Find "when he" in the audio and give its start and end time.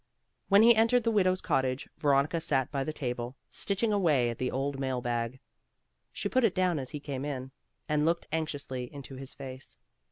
0.49-0.75